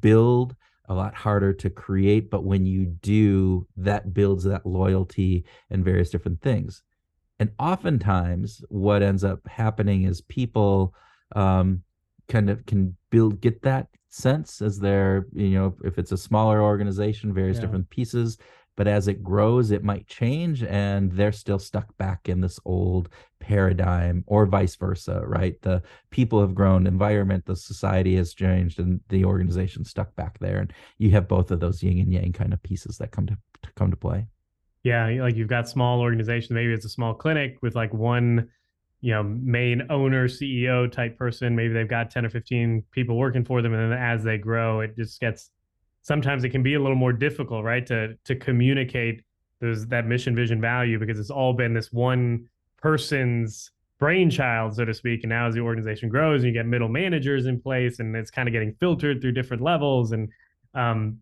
[0.00, 0.56] build,
[0.88, 2.30] a lot harder to create.
[2.30, 6.82] But when you do, that builds that loyalty and various different things.
[7.38, 10.94] And oftentimes, what ends up happening is people
[11.34, 11.82] um,
[12.28, 16.62] kind of can build, get that sense as they're, you know, if it's a smaller
[16.62, 17.62] organization, various yeah.
[17.62, 18.38] different pieces
[18.80, 23.10] but as it grows it might change and they're still stuck back in this old
[23.38, 25.60] paradigm or vice versa right?
[25.60, 30.60] The people have grown environment the society has changed and the organization stuck back there
[30.60, 33.36] and you have both of those yin and yang kind of pieces that come to,
[33.64, 34.26] to come to play.
[34.82, 38.48] Yeah like you've got small organizations maybe it's a small clinic with like one
[39.02, 43.44] you know main owner ceo type person maybe they've got 10 or 15 people working
[43.44, 45.50] for them and then as they grow it just gets
[46.10, 49.22] sometimes it can be a little more difficult, right, to to communicate
[49.60, 53.70] those that mission, vision, value because it's all been this one person's
[54.00, 55.20] brainchild, so to speak.
[55.22, 58.32] And now as the organization grows, and you get middle managers in place, and it's
[58.32, 60.28] kind of getting filtered through different levels, and
[60.74, 61.18] um,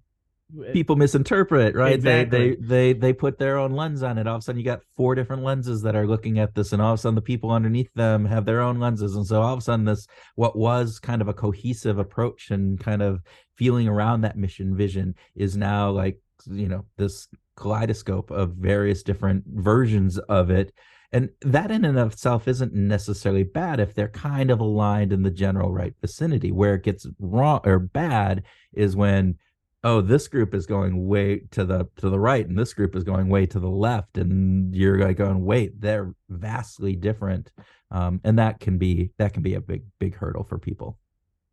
[0.72, 1.94] people misinterpret right?
[1.94, 2.38] Exactly.
[2.38, 4.26] they they they they put their own lens on it.
[4.26, 6.80] All of a sudden you got four different lenses that are looking at this and
[6.80, 9.14] all of a sudden the people underneath them have their own lenses.
[9.14, 10.06] And so all of a sudden this
[10.36, 13.20] what was kind of a cohesive approach and kind of
[13.56, 19.44] feeling around that mission vision is now like you know this kaleidoscope of various different
[19.46, 20.72] versions of it.
[21.10, 25.22] And that in and of itself isn't necessarily bad if they're kind of aligned in
[25.22, 26.52] the general right vicinity.
[26.52, 29.36] Where it gets wrong or bad is when
[29.84, 33.04] oh this group is going way to the to the right and this group is
[33.04, 37.50] going way to the left and you're like going wait they're vastly different.
[37.90, 40.98] Um, and that can be that can be a big big hurdle for people.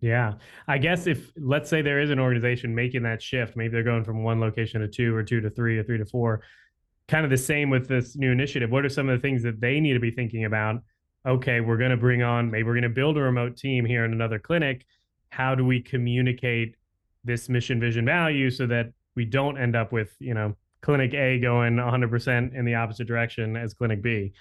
[0.02, 0.34] Yeah.
[0.68, 4.04] I guess if let's say there is an organization making that shift maybe they're going
[4.04, 6.42] from one location to two or two to three or three to four
[7.08, 8.72] kind of the same with this new initiative.
[8.72, 10.82] What are some of the things that they need to be thinking about?
[11.26, 14.04] Okay we're going to bring on maybe we're going to build a remote team here
[14.04, 14.86] in another clinic.
[15.30, 16.76] How do we communicate
[17.26, 21.40] this mission vision value so that we don't end up with you know clinic a
[21.40, 24.32] going 100% in the opposite direction as clinic b.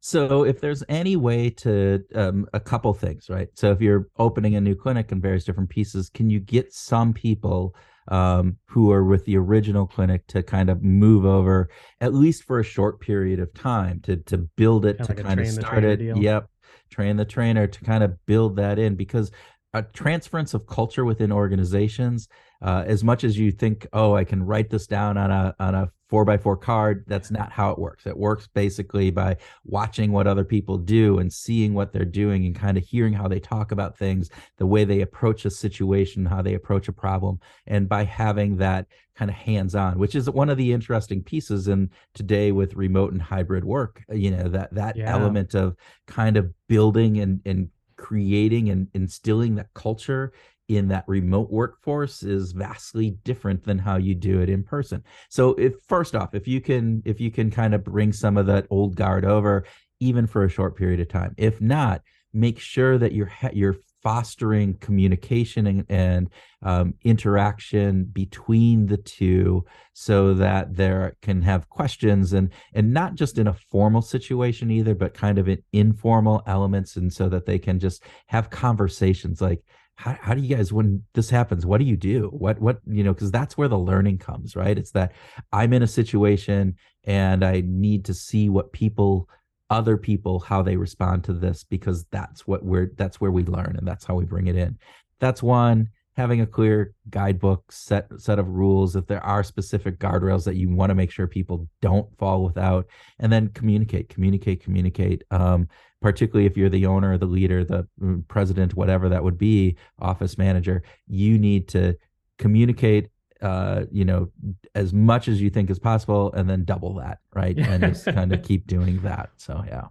[0.00, 3.48] So if there's any way to um, a couple things right?
[3.54, 7.12] So if you're opening a new clinic in various different pieces can you get some
[7.12, 7.74] people
[8.08, 11.68] um, who are with the original clinic to kind of move over
[12.00, 15.24] at least for a short period of time to to build it kind to like
[15.24, 15.96] kind of start it?
[15.96, 16.18] deal.
[16.18, 16.48] yep.
[16.90, 19.30] Train the trainer to kind of build that in because
[19.74, 22.28] a transference of culture within organizations
[22.62, 25.74] uh, as much as you think oh i can write this down on a on
[25.74, 30.10] a four by four card that's not how it works it works basically by watching
[30.10, 33.38] what other people do and seeing what they're doing and kind of hearing how they
[33.38, 37.88] talk about things the way they approach a situation how they approach a problem and
[37.88, 41.90] by having that kind of hands on which is one of the interesting pieces in
[42.14, 45.12] today with remote and hybrid work you know that that yeah.
[45.12, 45.76] element of
[46.06, 50.32] kind of building and and creating and instilling that culture
[50.68, 55.02] in that remote workforce is vastly different than how you do it in person.
[55.30, 58.46] So if first off, if you can if you can kind of bring some of
[58.46, 59.64] that old guard over
[60.00, 61.34] even for a short period of time.
[61.36, 66.30] If not, make sure that you're you're fostering communication and, and
[66.62, 73.38] um, interaction between the two so that there can have questions and and not just
[73.38, 77.58] in a formal situation either but kind of in informal elements and so that they
[77.58, 79.62] can just have conversations like
[79.96, 82.28] how, how do you guys when this happens what do you do?
[82.32, 84.78] What what you know because that's where the learning comes right?
[84.78, 85.12] It's that
[85.52, 89.28] i'm in a situation and i need to see what people
[89.70, 93.76] other people how they respond to this because that's what we're that's where we learn
[93.76, 94.78] and that's how we bring it in.
[95.20, 98.96] That's one having a clear guidebook set set of rules.
[98.96, 102.86] If there are specific guardrails that you want to make sure people don't fall without
[103.18, 105.22] and then communicate communicate communicate.
[105.30, 105.68] Um,
[106.00, 110.38] particularly if you're the owner the leader the mm, president whatever that would be office
[110.38, 111.92] manager you need to
[112.38, 113.08] communicate
[113.42, 114.30] uh, you know,
[114.74, 117.58] as much as you think is possible, and then double that, right?
[117.58, 119.30] And just kind of keep doing that.
[119.36, 119.86] So yeah.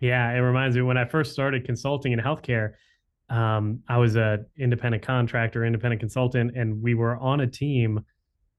[0.00, 2.72] Yeah, it reminds me when I first started consulting in healthcare.
[3.30, 8.04] Um, I was a independent contractor, independent consultant, and we were on a team.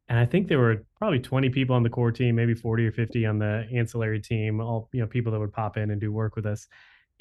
[0.08, 2.92] And I think there were probably 20 people on the core team, maybe 40 or
[2.92, 6.12] 50 on the ancillary team, all you know, people that would pop in and do
[6.12, 6.68] work with us.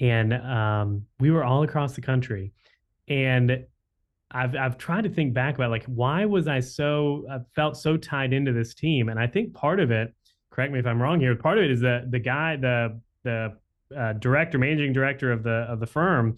[0.00, 2.52] And um, we were all across the country.
[3.09, 3.64] And
[4.35, 7.97] I've I've tried to think back about like why was I so I felt so
[7.97, 10.12] tied into this team, and I think part of it,
[10.51, 13.57] correct me if I'm wrong here, part of it is that the guy, the the
[13.97, 16.37] uh, director, managing director of the of the firm,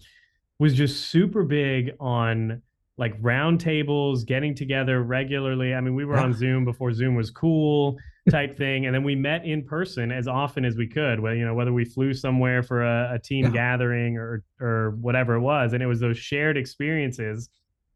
[0.59, 2.61] was just super big on
[2.99, 5.73] like roundtables, getting together regularly.
[5.73, 7.97] I mean, we were on Zoom before Zoom was cool
[8.29, 11.19] type thing, and then we met in person as often as we could.
[11.19, 13.51] Well, you know, whether we flew somewhere for a, a team yeah.
[13.51, 17.49] gathering or or whatever it was, and it was those shared experiences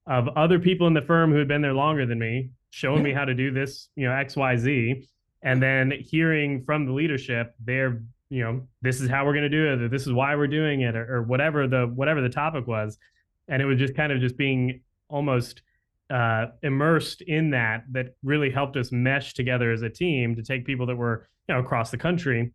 [0.08, 3.14] of other people in the firm who had been there longer than me, showing me
[3.14, 5.08] how to do this, you know, X, Y, Z,
[5.44, 9.50] and then hearing from the leadership, they're, you know, this is how we're going to
[9.50, 12.30] do it, or this is why we're doing it, or, or whatever the whatever the
[12.30, 12.98] topic was,
[13.48, 15.62] and it was just kind of just being almost
[16.10, 20.66] uh, immersed in that that really helped us mesh together as a team to take
[20.66, 22.52] people that were you know across the country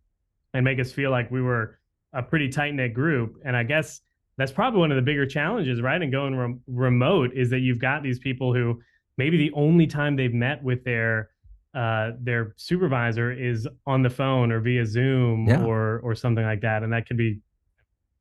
[0.53, 1.79] and make us feel like we were
[2.13, 3.37] a pretty tight knit group.
[3.45, 4.01] And I guess
[4.37, 6.01] that's probably one of the bigger challenges, right?
[6.01, 8.79] And going re- remote is that you've got these people who
[9.17, 11.29] maybe the only time they've met with their
[11.73, 15.63] uh, their supervisor is on the phone or via Zoom yeah.
[15.63, 17.39] or or something like that, and that can be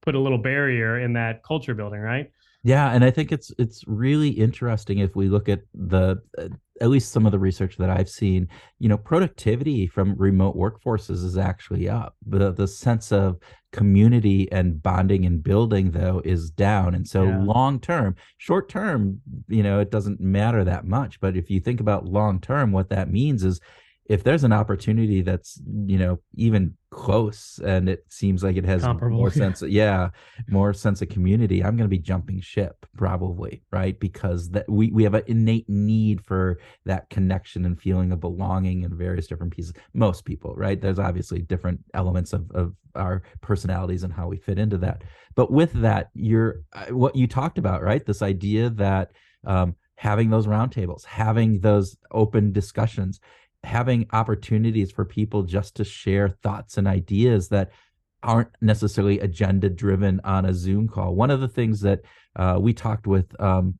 [0.03, 2.31] put a little barrier in that culture building, right?
[2.63, 6.49] Yeah, and I think it's it's really interesting if we look at the uh,
[6.81, 8.49] at least some of the research that I've seen,
[8.79, 12.17] you know, productivity from remote workforces is actually up.
[12.27, 13.39] The the sense of
[13.77, 16.95] community and bonding and building though is down.
[16.95, 17.43] And so yeah.
[17.43, 21.81] long term, short term, you know, it doesn't matter that much, but if you think
[21.81, 23.61] about long term what that means is
[24.09, 28.85] if there's an opportunity that's you know even close and it seems like it has
[28.85, 30.09] more sense of, yeah
[30.49, 33.99] more sense of community i'm going to be jumping ship probably right?
[34.01, 38.83] Because that we, we have an innate need for that connection and feeling of belonging
[38.83, 39.75] in various different pieces.
[39.95, 40.81] Most people right?
[40.81, 45.03] There's obviously different elements of, of our personalities and how we fit into that.
[45.35, 48.05] But with that you're uh, what you talked about right?
[48.05, 49.13] This idea that
[49.47, 53.21] um, having those roundtables, having those open discussions,
[53.67, 57.73] having opportunities for people just to share thoughts and ideas that
[58.23, 61.15] aren't necessarily agenda driven on a Zoom call.
[61.15, 62.03] One of the things that
[62.37, 63.79] uh, we talked with um,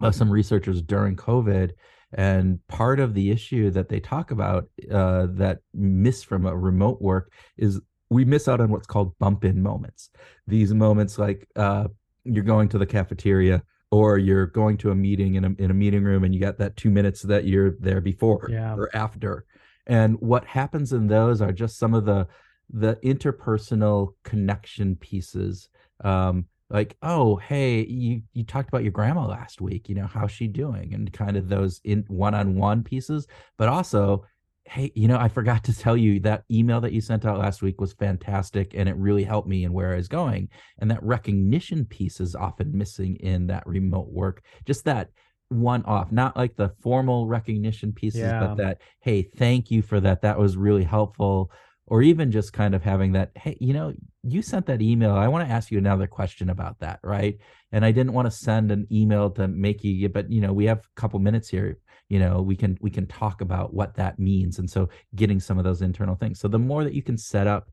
[0.00, 1.72] uh, some researchers during COVID,
[2.12, 7.02] and part of the issue that they talk about uh, that miss from a remote
[7.02, 10.10] work is we miss out on what's called bump in moments.
[10.46, 11.88] These moments like uh,
[12.24, 15.74] you're going to the cafeteria or you're going to a meeting in a, in a
[15.74, 18.74] meeting room and you got that two minutes that you're there before yeah.
[18.74, 19.44] or after.
[19.86, 22.26] And what happens in those are just some of the
[22.70, 25.70] the interpersonal connection pieces.
[26.04, 29.88] Um, like, oh, hey, you you talked about your grandma last week.
[29.88, 30.92] You know, how's she doing?
[30.92, 34.26] And kind of those in one-on-one pieces, but also
[34.68, 37.62] hey, you know, I forgot to tell you that email that you sent out last
[37.62, 40.48] week was fantastic and it really helped me in where I was going.
[40.78, 44.42] And that recognition piece is often missing in that remote work.
[44.66, 45.10] Just that
[45.48, 48.40] one off, not like the formal recognition pieces, yeah.
[48.40, 50.20] but that, hey, thank you for that.
[50.22, 51.50] That was really helpful.
[51.86, 55.12] Or even just kind of having that, hey, you know, you sent that email.
[55.12, 57.38] I want to ask you another question about that, right?
[57.72, 60.66] And I didn't want to send an email to make you, but you know, we
[60.66, 64.18] have a couple minutes here you know we can we can talk about what that
[64.18, 64.58] means.
[64.58, 66.40] And so getting some of those internal things.
[66.40, 67.70] So the more that you can set up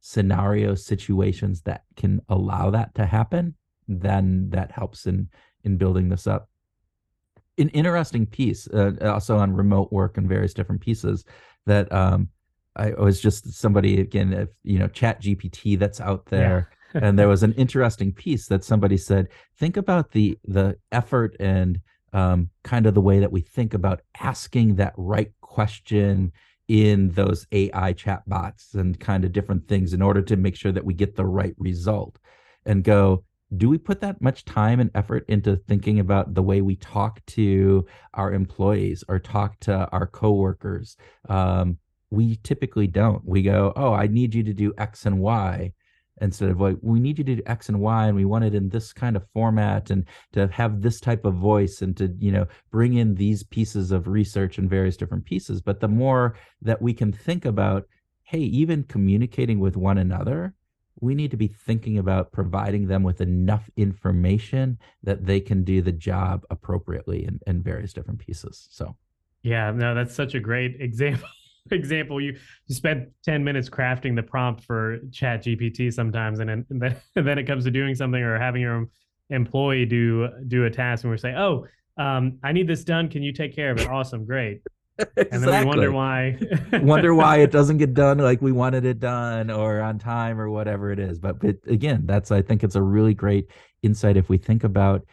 [0.00, 3.54] scenario situations that can allow that to happen
[3.90, 5.28] then that helps in
[5.64, 6.48] in building this up.
[7.58, 11.24] An interesting piece uh, also on remote work and various different pieces
[11.66, 12.28] that um
[12.76, 17.00] i was just somebody again if you know chat gpt that's out there yeah.
[17.02, 21.80] and there was an interesting piece that somebody said think about the the effort and
[22.12, 26.32] um, kind of the way that we think about asking that right question
[26.68, 30.84] in those AI chatbots and kind of different things in order to make sure that
[30.84, 32.18] we get the right result
[32.64, 33.24] and go,
[33.56, 37.24] do we put that much time and effort into thinking about the way we talk
[37.26, 40.96] to our employees or talk to our coworkers?
[41.28, 41.78] Um,
[42.10, 43.24] we typically don't.
[43.24, 45.72] We go, oh, I need you to do X and Y
[46.20, 48.54] instead of like we need you to do x and y and we want it
[48.54, 52.32] in this kind of format and to have this type of voice and to you
[52.32, 55.60] know bring in these pieces of research and various different pieces.
[55.60, 57.86] But the more that we can think about
[58.22, 60.54] hey even communicating with one another
[61.02, 65.80] we need to be thinking about providing them with enough information that they can do
[65.80, 68.68] the job appropriately in, in various different pieces.
[68.70, 68.96] So.
[69.42, 71.28] Yeah no that's such a great example
[71.74, 76.66] example, you, you spend 10 minutes crafting the prompt for chat GPT sometimes, and then,
[76.70, 78.86] and then, and then it comes to doing something or having your
[79.30, 83.08] employee do, do a task and we're saying, oh, um, I need this done.
[83.08, 83.88] Can you take care of it?
[83.88, 84.24] Awesome.
[84.24, 84.62] Great.
[84.98, 85.26] exactly.
[85.32, 86.38] And then we wonder why.
[86.72, 90.50] wonder why it doesn't get done like we wanted it done or on time or
[90.50, 91.18] whatever it is.
[91.18, 93.48] But, but again, that's, I think it's a really great
[93.82, 95.04] insight if we think about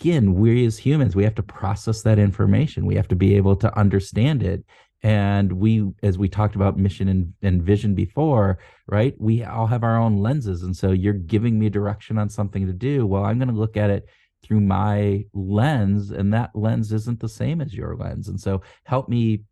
[0.00, 2.86] again, we as humans, we have to process that information.
[2.86, 4.64] We have to be able to understand it
[5.02, 9.82] and we as we talked about mission and, and vision before right we all have
[9.82, 10.62] our own lenses.
[10.62, 13.06] And so you're giving me direction on something to do.
[13.06, 14.06] Well i'm going to look at it
[14.42, 18.28] through my lens and that lens isn't the same as your lens.
[18.28, 19.42] And so help me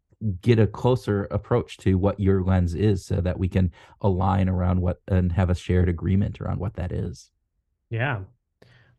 [0.40, 4.80] get a closer approach to what your lens is so that we can align around
[4.80, 7.30] what and have a shared agreement around what that is.
[7.90, 8.20] Yeah.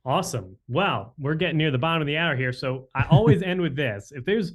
[0.06, 0.56] Awesome.
[0.68, 2.54] Well we're getting near the bottom of the hour here.
[2.54, 4.12] So i always end with this.
[4.16, 4.54] If there's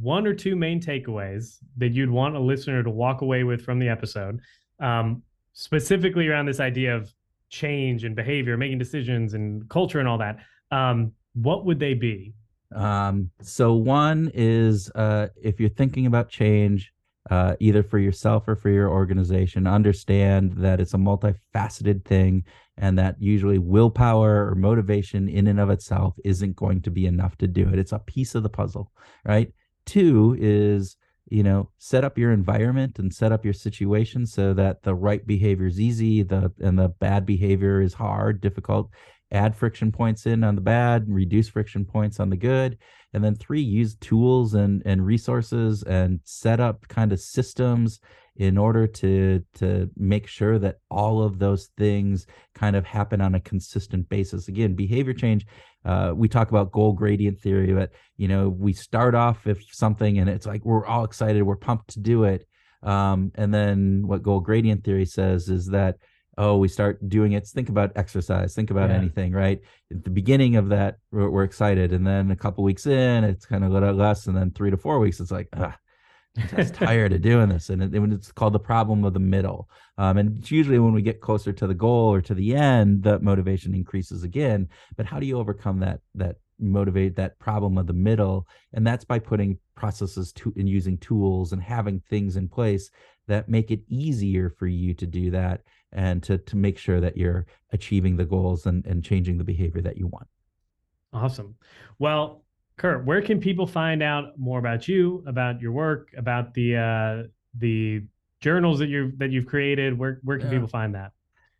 [0.00, 3.78] one or two main takeaways that you'd want a listener to walk away with from
[3.78, 4.40] the episode,
[4.80, 7.12] um, specifically around this idea of
[7.48, 10.38] change and behavior, making decisions and culture and all that,
[10.70, 12.34] um, what would they be?
[12.74, 16.92] Um, so one is uh, if you're thinking about change,
[17.30, 22.44] uh, either for yourself or for your organization, understand that it's a multifaceted thing
[22.76, 27.36] and that usually willpower or motivation in and of itself isn't going to be enough
[27.38, 27.78] to do it.
[27.78, 28.90] It's a piece of the puzzle,
[29.24, 29.52] right?
[29.86, 30.96] Two is,
[31.28, 35.26] you know, set up your environment and set up your situation so that the right
[35.26, 38.90] behavior is easy, the and the bad behavior is hard, difficult.
[39.32, 42.78] Add friction points in on the bad, reduce friction points on the good.
[43.12, 48.00] And then three, use tools and and resources and set up kind of systems
[48.36, 53.34] in order to to make sure that all of those things kind of happen on
[53.34, 54.48] a consistent basis.
[54.48, 55.46] Again behavior change
[55.84, 60.18] uh, we talk about goal gradient theory but you know we start off if something
[60.18, 62.46] and it's like we're all excited we're pumped to do it
[62.82, 65.96] um, and then what goal gradient theory says is that
[66.36, 67.46] oh we start doing it.
[67.46, 68.96] Think about exercise think about yeah.
[68.96, 69.60] anything right?
[69.92, 73.46] At the beginning of that we're, we're, excited and then a couple weeks in it's
[73.46, 75.76] kind of a little less and then three to four weeks it's like ah,
[76.36, 77.70] I'm tired of doing this.
[77.70, 79.68] And it, it's called the problem of the middle.
[79.98, 83.02] Um, and it's usually when we get closer to the goal or to the end,
[83.02, 84.68] the motivation increases again.
[84.96, 89.04] But how do you overcome that that motivate that problem of the middle and that's
[89.04, 92.90] by putting processes to and using tools and having things in place
[93.26, 95.62] that make it easier for you to do that
[95.92, 99.82] and to to make sure that you're achieving the goals and, and changing the behavior
[99.82, 100.28] that you want
[101.12, 101.56] awesome
[101.98, 102.43] well
[102.76, 107.22] kurt where can people find out more about you about your work about the uh
[107.58, 108.02] the
[108.40, 110.54] journals that you've that you've created where where can yeah.
[110.54, 111.12] people find that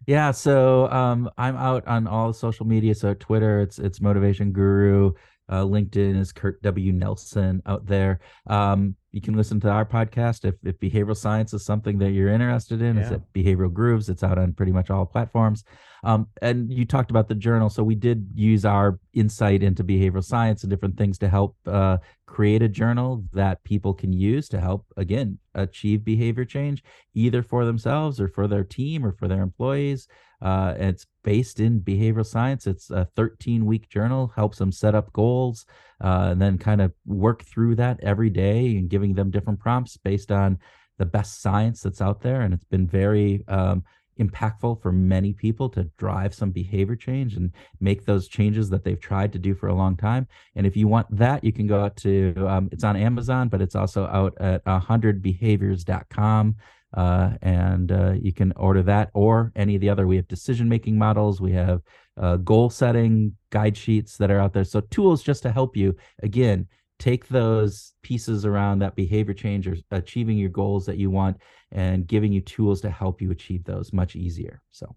[0.07, 2.95] yeah, so um, I'm out on all the social media.
[2.95, 5.12] So Twitter, it's it's Motivation Guru.
[5.49, 6.93] Uh, LinkedIn is Kurt W.
[6.93, 8.21] Nelson out there.
[8.47, 12.31] Um, you can listen to our podcast if, if behavioral science is something that you're
[12.31, 12.97] interested in.
[12.97, 13.03] Yeah.
[13.03, 14.09] It's at Behavioral Grooves.
[14.09, 15.62] It's out on pretty much all platforms.
[16.03, 17.71] Um, and you talked about the journal.
[17.71, 21.99] So we did use our insight into behavioral science and different things to help uh,
[22.27, 26.83] create a journal that people can use to help, again, achieve behavior change,
[27.15, 30.09] either for themselves or for their team or for their employees.
[30.43, 32.68] Uh, it's based in behavioral science.
[32.68, 35.66] It's a 13 week journal, helps them set up goals
[36.03, 39.97] uh, and then kind of work through that every day and giving them different prompts
[39.97, 40.59] based on
[40.99, 42.43] the best science that's out there.
[42.43, 43.83] And it's been very um,
[44.20, 49.01] impactful for many people to drive some behavior change and make those changes that they've
[49.01, 50.29] tried to do for a long time.
[50.55, 53.61] And if you want that, you can go out to um, it's on Amazon, but
[53.61, 56.57] it's also out at 100behaviors.com.
[56.95, 60.07] Uh, and uh, you can order that or any of the other.
[60.07, 61.82] We have decision making models, we have
[62.16, 64.64] uh, goal setting guide sheets that are out there.
[64.64, 66.68] So, tools just to help you again
[67.01, 71.36] take those pieces around that behavior change or achieving your goals that you want
[71.72, 74.62] and giving you tools to help you achieve those much easier.
[74.70, 74.95] So,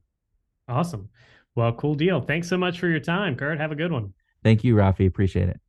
[0.67, 1.09] awesome.
[1.55, 2.21] Well, cool deal.
[2.21, 3.59] Thanks so much for your time, Kurt.
[3.59, 4.13] Have a good one.
[4.43, 5.07] Thank you, Rafi.
[5.07, 5.59] Appreciate it.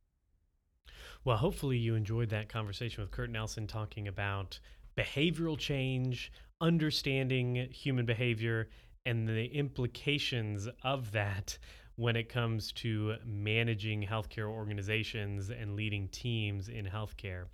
[1.25, 4.59] Well, hopefully you enjoyed that conversation with Kurt Nelson talking about
[4.99, 8.67] behavioral change, understanding human behavior,
[9.05, 11.57] and the implications of that
[11.95, 17.45] when it comes to managing healthcare organizations and leading teams in healthcare.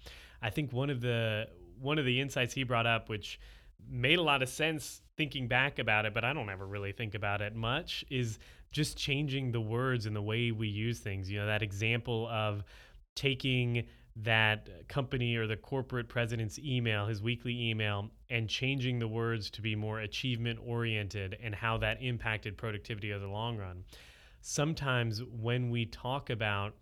[0.42, 1.48] I think one of the
[1.80, 3.40] one of the insights he brought up, which
[3.90, 7.16] made a lot of sense thinking back about it, but I don't ever really think
[7.16, 8.40] about it much, is
[8.72, 11.30] just changing the words and the way we use things.
[11.30, 12.64] You know, that example of
[13.16, 13.86] taking
[14.18, 19.62] that company or the corporate president's email, his weekly email, and changing the words to
[19.62, 23.84] be more achievement oriented and how that impacted productivity over the long run.
[24.42, 26.76] Sometimes when we talk about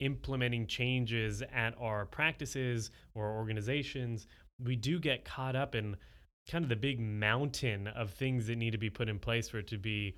[0.00, 4.26] implementing changes at our practices or organizations,
[4.62, 5.96] we do get caught up in
[6.48, 9.58] kind of the big mountain of things that need to be put in place for
[9.58, 10.14] it to be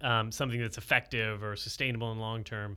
[0.00, 2.76] um, something that's effective or sustainable and long term.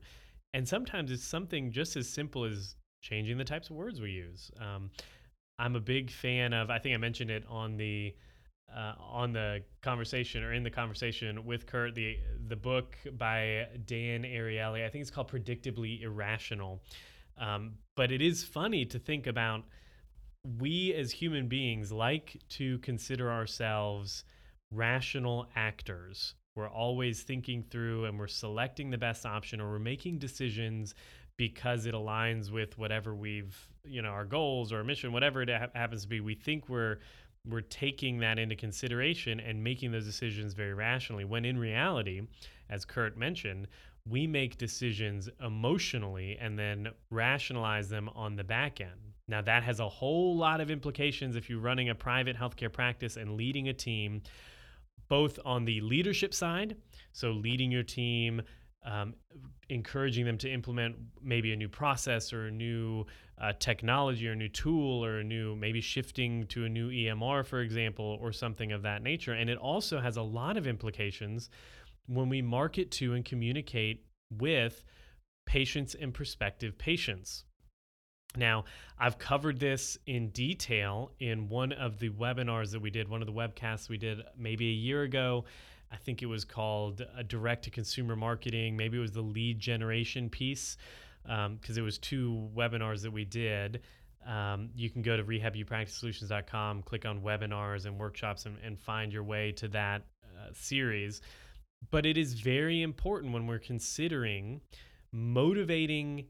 [0.53, 4.51] And sometimes it's something just as simple as changing the types of words we use.
[4.59, 4.91] Um,
[5.59, 6.69] I'm a big fan of.
[6.69, 8.15] I think I mentioned it on the
[8.75, 11.95] uh, on the conversation or in the conversation with Kurt.
[11.95, 14.85] The the book by Dan Ariely.
[14.85, 16.81] I think it's called Predictably Irrational.
[17.37, 19.63] Um, but it is funny to think about.
[20.59, 24.25] We as human beings like to consider ourselves
[24.71, 30.19] rational actors we're always thinking through and we're selecting the best option or we're making
[30.19, 30.93] decisions
[31.37, 35.67] because it aligns with whatever we've you know our goals or mission whatever it ha-
[35.73, 36.99] happens to be we think we're
[37.49, 41.25] we're taking that into consideration and making those decisions very rationally.
[41.25, 42.21] When in reality
[42.69, 43.67] as kurt mentioned
[44.07, 49.13] we make decisions emotionally and then rationalize them on the back end.
[49.27, 53.17] Now that has a whole lot of implications if you're running a private healthcare practice
[53.17, 54.21] and leading a team
[55.13, 56.75] both on the leadership side,
[57.11, 58.41] so leading your team,
[58.83, 59.13] um,
[59.69, 63.05] encouraging them to implement maybe a new process or a new
[63.39, 67.45] uh, technology or a new tool or a new maybe shifting to a new EMR,
[67.45, 69.33] for example, or something of that nature.
[69.33, 71.51] And it also has a lot of implications
[72.07, 74.03] when we market to and communicate
[74.39, 74.83] with
[75.45, 77.45] patients and prospective patients.
[78.35, 78.65] Now,
[78.97, 83.27] I've covered this in detail in one of the webinars that we did, one of
[83.27, 85.45] the webcasts we did maybe a year ago.
[85.91, 88.75] I think it was called a direct to consumer marketing.
[88.75, 90.77] Maybe it was the lead generation piece
[91.23, 93.81] because um, it was two webinars that we did.
[94.25, 99.23] Um, you can go to rehabupracticesolutions.com, click on webinars and workshops, and, and find your
[99.23, 101.21] way to that uh, series.
[101.91, 104.61] But it is very important when we're considering
[105.11, 106.25] motivating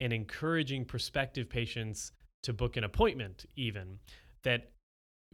[0.00, 3.98] and encouraging prospective patients to book an appointment, even
[4.42, 4.70] that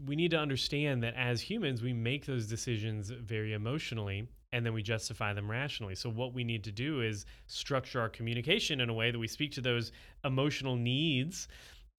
[0.05, 4.73] we need to understand that as humans, we make those decisions very emotionally and then
[4.73, 5.95] we justify them rationally.
[5.95, 9.29] So, what we need to do is structure our communication in a way that we
[9.29, 9.93] speak to those
[10.25, 11.49] emotional needs.